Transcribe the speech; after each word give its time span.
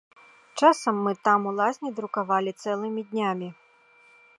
Часам 0.61 0.95
мы 1.07 1.13
там 1.29 1.45
у 1.51 1.55
лазні 1.61 1.95
друкавалі 2.01 2.51
цэлымі 2.65 3.01
днямі. 3.13 3.47